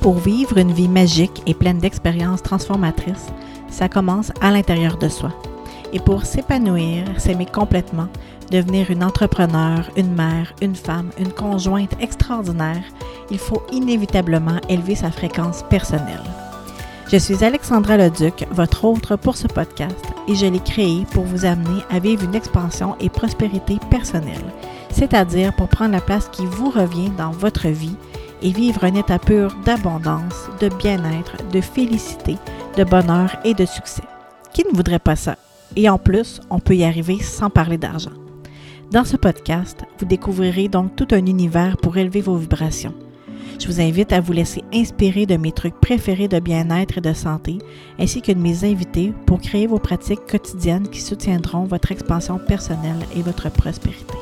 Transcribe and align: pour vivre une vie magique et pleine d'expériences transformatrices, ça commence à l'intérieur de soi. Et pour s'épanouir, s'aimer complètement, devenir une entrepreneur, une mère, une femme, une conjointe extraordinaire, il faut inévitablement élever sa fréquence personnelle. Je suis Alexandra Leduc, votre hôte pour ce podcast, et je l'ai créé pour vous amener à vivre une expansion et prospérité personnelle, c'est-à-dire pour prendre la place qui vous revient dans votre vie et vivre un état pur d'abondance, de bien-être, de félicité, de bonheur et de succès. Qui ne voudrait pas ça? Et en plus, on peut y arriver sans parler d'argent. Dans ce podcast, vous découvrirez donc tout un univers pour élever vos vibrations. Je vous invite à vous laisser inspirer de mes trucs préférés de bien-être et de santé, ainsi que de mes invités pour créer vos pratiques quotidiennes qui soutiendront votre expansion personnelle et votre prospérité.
pour 0.00 0.18
vivre 0.18 0.58
une 0.58 0.72
vie 0.72 0.88
magique 0.88 1.42
et 1.46 1.54
pleine 1.54 1.78
d'expériences 1.78 2.42
transformatrices, 2.42 3.28
ça 3.68 3.88
commence 3.88 4.32
à 4.40 4.50
l'intérieur 4.50 4.96
de 4.96 5.08
soi. 5.08 5.32
Et 5.92 5.98
pour 5.98 6.24
s'épanouir, 6.24 7.04
s'aimer 7.18 7.46
complètement, 7.46 8.08
devenir 8.50 8.90
une 8.90 9.04
entrepreneur, 9.04 9.90
une 9.96 10.14
mère, 10.14 10.54
une 10.62 10.76
femme, 10.76 11.10
une 11.18 11.32
conjointe 11.32 11.96
extraordinaire, 12.00 12.82
il 13.30 13.38
faut 13.38 13.62
inévitablement 13.72 14.58
élever 14.68 14.94
sa 14.94 15.10
fréquence 15.10 15.64
personnelle. 15.68 16.24
Je 17.10 17.16
suis 17.16 17.42
Alexandra 17.42 17.96
Leduc, 17.96 18.46
votre 18.50 18.84
hôte 18.84 19.16
pour 19.16 19.36
ce 19.36 19.46
podcast, 19.46 20.04
et 20.28 20.34
je 20.34 20.46
l'ai 20.46 20.60
créé 20.60 21.06
pour 21.12 21.24
vous 21.24 21.46
amener 21.46 21.82
à 21.90 21.98
vivre 21.98 22.24
une 22.24 22.34
expansion 22.34 22.96
et 23.00 23.08
prospérité 23.08 23.78
personnelle, 23.90 24.52
c'est-à-dire 24.90 25.54
pour 25.56 25.68
prendre 25.68 25.92
la 25.92 26.02
place 26.02 26.28
qui 26.30 26.44
vous 26.44 26.70
revient 26.70 27.10
dans 27.16 27.30
votre 27.30 27.68
vie 27.68 27.96
et 28.42 28.50
vivre 28.50 28.84
un 28.84 28.94
état 28.94 29.18
pur 29.18 29.54
d'abondance, 29.64 30.48
de 30.60 30.68
bien-être, 30.68 31.36
de 31.52 31.60
félicité, 31.60 32.36
de 32.76 32.84
bonheur 32.84 33.36
et 33.44 33.54
de 33.54 33.66
succès. 33.66 34.02
Qui 34.52 34.64
ne 34.64 34.76
voudrait 34.76 34.98
pas 34.98 35.16
ça? 35.16 35.36
Et 35.76 35.88
en 35.88 35.98
plus, 35.98 36.40
on 36.50 36.58
peut 36.58 36.76
y 36.76 36.84
arriver 36.84 37.20
sans 37.20 37.50
parler 37.50 37.78
d'argent. 37.78 38.12
Dans 38.90 39.04
ce 39.04 39.16
podcast, 39.16 39.84
vous 39.98 40.06
découvrirez 40.06 40.68
donc 40.68 40.96
tout 40.96 41.08
un 41.10 41.26
univers 41.26 41.76
pour 41.76 41.96
élever 41.98 42.20
vos 42.20 42.36
vibrations. 42.36 42.94
Je 43.58 43.66
vous 43.66 43.80
invite 43.80 44.12
à 44.12 44.20
vous 44.20 44.32
laisser 44.32 44.62
inspirer 44.72 45.26
de 45.26 45.36
mes 45.36 45.52
trucs 45.52 45.78
préférés 45.80 46.28
de 46.28 46.38
bien-être 46.38 46.98
et 46.98 47.02
de 47.02 47.12
santé, 47.12 47.58
ainsi 47.98 48.22
que 48.22 48.32
de 48.32 48.38
mes 48.38 48.64
invités 48.64 49.12
pour 49.26 49.40
créer 49.40 49.66
vos 49.66 49.80
pratiques 49.80 50.26
quotidiennes 50.30 50.88
qui 50.88 51.00
soutiendront 51.00 51.64
votre 51.64 51.90
expansion 51.90 52.38
personnelle 52.38 53.04
et 53.16 53.22
votre 53.22 53.50
prospérité. 53.50 54.14